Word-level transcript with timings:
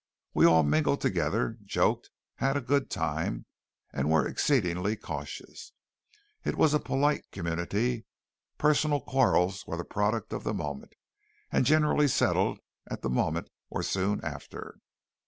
We 0.33 0.47
all 0.47 0.63
mingled 0.63 0.99
together, 0.99 1.59
joked, 1.63 2.09
had 2.37 2.57
a 2.57 2.61
good 2.61 2.89
time 2.89 3.45
and 3.93 4.09
were 4.09 4.27
exceedingly 4.27 4.95
cautious. 4.95 5.73
It 6.43 6.57
was 6.57 6.73
a 6.73 6.79
polite 6.79 7.29
community. 7.31 8.07
Personal 8.57 9.01
quarrels 9.01 9.67
were 9.67 9.77
the 9.77 9.85
product 9.85 10.33
of 10.33 10.43
the 10.43 10.55
moment, 10.55 10.93
and 11.51 11.67
generally 11.67 12.07
settled 12.07 12.57
at 12.89 13.03
the 13.03 13.11
moment 13.11 13.51
or 13.69 13.83
soon 13.83 14.19
after. 14.25 14.79